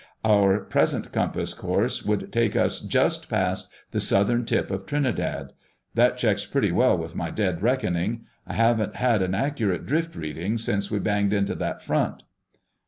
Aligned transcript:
Our 0.25 0.61
present 0.61 1.11
compass 1.11 1.53
course 1.53 2.03
would 2.03 2.33
take 2.33 2.55
us 2.55 2.79
just 2.79 3.29
past 3.29 3.71
the 3.91 3.99
southern 3.99 4.45
tip 4.45 4.71
of 4.71 4.87
Trinidad. 4.87 5.53
That 5.93 6.17
checks 6.17 6.43
pretty 6.43 6.71
well 6.71 6.97
with 6.97 7.15
my 7.15 7.29
dead 7.29 7.61
reckoning. 7.61 8.25
I 8.47 8.55
haven't 8.55 8.95
had 8.95 9.21
an 9.21 9.35
accurate 9.35 9.85
drift 9.85 10.15
reading 10.15 10.57
since 10.57 10.89
we 10.89 10.97
banged 10.97 11.33
into 11.33 11.53
that 11.53 11.83
front." 11.83 12.23